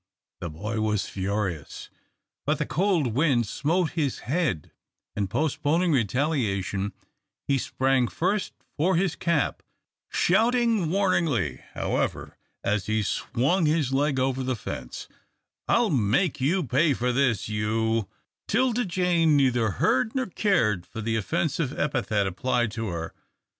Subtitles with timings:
[0.39, 1.91] The boy was furious,
[2.43, 4.71] but the cold wind smote his head,
[5.15, 6.93] and, postponing retaliation,
[7.47, 9.61] he sprang first for his cap,
[10.09, 15.07] shouting warningly, however, as he swung his leg over the fence,
[15.67, 18.07] "I'll make you pay up for this, you"
[18.47, 23.13] 'Tilda Jane neither heard nor cared for the offensive epithet applied to her.